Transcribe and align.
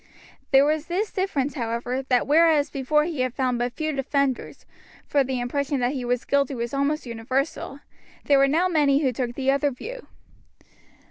There 0.49 0.65
was 0.65 0.87
this 0.87 1.11
difference, 1.11 1.53
however, 1.53 2.01
that 2.01 2.25
whereas 2.25 2.71
before 2.71 3.03
he 3.03 3.19
had 3.19 3.35
found 3.35 3.59
but 3.59 3.75
few 3.75 3.93
defenders, 3.93 4.65
for 5.05 5.23
the 5.23 5.39
impression 5.39 5.79
that 5.81 5.91
he 5.91 6.03
was 6.03 6.25
guilty 6.25 6.55
was 6.55 6.73
almost 6.73 7.05
universal, 7.05 7.81
there 8.25 8.39
were 8.39 8.47
now 8.47 8.67
many 8.67 9.03
who 9.03 9.13
took 9.13 9.35
the 9.35 9.51
other 9.51 9.69
view. 9.69 10.07